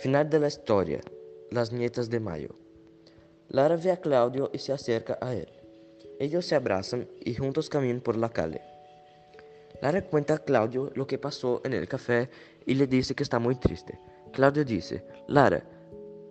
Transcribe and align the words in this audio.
Final 0.00 0.30
de 0.30 0.38
la 0.40 0.48
historia. 0.48 1.02
Las 1.50 1.72
nietas 1.72 2.08
de 2.08 2.20
Mayo. 2.20 2.56
Lara 3.48 3.76
ve 3.76 3.90
a 3.90 4.00
Claudio 4.00 4.48
y 4.50 4.56
se 4.56 4.72
acerca 4.72 5.18
a 5.20 5.34
él. 5.34 5.52
Ellos 6.18 6.46
se 6.46 6.54
abrazan 6.54 7.06
y 7.22 7.34
juntos 7.34 7.68
caminan 7.68 8.00
por 8.00 8.16
la 8.16 8.30
calle. 8.30 8.62
Lara 9.82 10.02
cuenta 10.02 10.36
a 10.36 10.38
Claudio 10.38 10.90
lo 10.94 11.06
que 11.06 11.18
pasó 11.18 11.60
en 11.64 11.74
el 11.74 11.86
café 11.86 12.30
y 12.64 12.76
le 12.76 12.86
dice 12.86 13.14
que 13.14 13.22
está 13.22 13.38
muy 13.38 13.56
triste. 13.56 14.00
Claudio 14.32 14.64
dice, 14.64 15.04
Lara, 15.28 15.62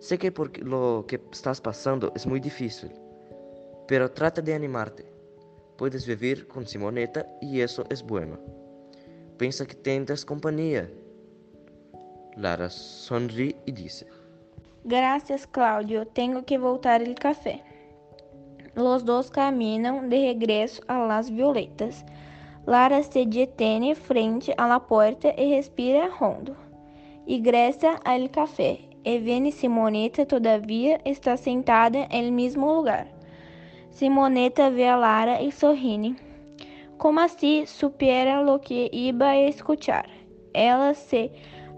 sé 0.00 0.18
que 0.18 0.32
por 0.32 0.58
lo 0.58 1.04
que 1.06 1.20
estás 1.30 1.60
pasando 1.60 2.12
es 2.16 2.26
muy 2.26 2.40
difícil, 2.40 2.90
pero 3.86 4.10
trata 4.10 4.42
de 4.42 4.52
animarte. 4.52 5.04
Puedes 5.78 6.08
vivir 6.08 6.48
con 6.48 6.66
Simoneta 6.66 7.24
y 7.40 7.60
eso 7.60 7.84
es 7.88 8.02
bueno. 8.02 8.36
Pensa 9.38 9.64
que 9.64 9.76
tendrás 9.76 10.24
compañía. 10.24 10.90
Lara 12.40 12.70
sonríe 12.70 13.54
y 13.66 13.72
dice, 13.72 14.06
Gracias, 14.84 15.46
Claudio. 15.46 16.06
Tengo 16.06 16.42
que 16.44 16.56
voltar 16.56 17.02
el 17.02 17.14
café. 17.14 17.62
Los 18.74 19.04
dos 19.04 19.30
caminan 19.30 20.08
de 20.08 20.32
regreso 20.32 20.82
a 20.88 20.98
las 21.06 21.30
violetas. 21.30 22.04
Lara 22.66 23.02
se 23.02 23.26
detiene 23.26 23.94
frente 23.94 24.54
a 24.56 24.68
la 24.68 24.80
puerta 24.80 25.34
y 25.36 25.54
respira 25.54 26.08
hondo. 26.18 26.56
Ingresa 27.26 28.00
al 28.04 28.30
café 28.30 28.88
e 29.04 29.18
vê 29.18 29.50
Simoneta 29.50 30.24
todavia 30.24 31.00
está 31.04 31.36
sentada 31.36 32.08
no 32.10 32.32
mesmo 32.32 32.72
lugar. 32.72 33.06
Simoneta 33.90 34.70
vê 34.70 34.88
a 34.88 34.96
Lara 34.96 35.42
e 35.42 35.52
sorri. 35.52 36.16
Como 36.96 37.20
assim 37.20 37.66
supiera 37.66 38.40
lo 38.40 38.58
que 38.58 38.88
iba 38.92 39.28
a 39.28 39.40
escuchar. 39.40 40.08
Ela 40.54 40.94
se 40.94 41.30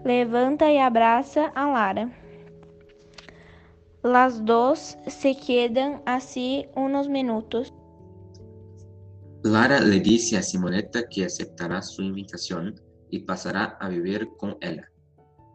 levanta 0.03 0.69
e 0.69 0.79
abraça 0.79 1.51
a 1.55 1.65
Lara. 1.65 2.11
Las 4.03 4.43
dos 4.43 4.97
se 5.07 5.35
quedan 5.35 6.01
así 6.05 6.65
unos 6.75 7.07
minutos. 7.07 7.73
Lara 9.43 9.79
le 9.79 9.99
dice 9.99 10.37
a 10.37 10.41
Simonetta 10.41 11.07
que 11.09 11.25
aceptará 11.25 11.81
su 11.81 12.01
invitación 12.01 12.75
y 13.09 13.19
pasará 13.19 13.77
a 13.79 13.89
vivir 13.89 14.27
con 14.37 14.57
ella. 14.61 14.89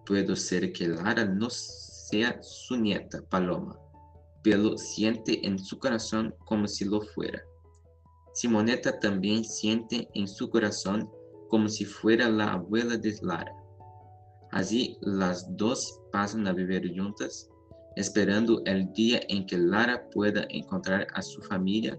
Puede 0.06 0.34
ser 0.36 0.72
que 0.72 0.88
Lara 0.88 1.24
no 1.24 1.48
sea 1.50 2.38
su 2.42 2.76
nieta, 2.76 3.22
Paloma, 3.28 3.78
pero 4.42 4.78
siente 4.78 5.46
en 5.46 5.58
su 5.58 5.78
corazón 5.78 6.34
como 6.46 6.66
si 6.66 6.86
lo 6.86 7.02
fuera. 7.02 7.42
Simonetta 8.32 8.98
también 8.98 9.44
siente 9.44 10.08
en 10.14 10.26
su 10.26 10.48
corazón 10.48 11.10
como 11.48 11.68
si 11.68 11.84
fuera 11.84 12.28
la 12.28 12.52
abuela 12.52 12.96
de 12.96 13.14
Lara. 13.20 13.57
Así 14.52 14.96
las 15.02 15.56
dos 15.56 16.00
pasan 16.12 16.46
a 16.46 16.52
vivir 16.52 16.94
juntas, 16.96 17.50
esperando 17.96 18.62
el 18.64 18.92
día 18.92 19.20
en 19.28 19.46
que 19.46 19.58
Lara 19.58 20.08
pueda 20.10 20.46
encontrar 20.48 21.06
a 21.14 21.22
su 21.22 21.42
familia 21.42 21.98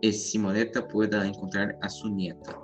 y 0.00 0.12
Simonetta 0.12 0.86
pueda 0.88 1.26
encontrar 1.26 1.78
a 1.82 1.88
su 1.88 2.08
nieta. 2.08 2.58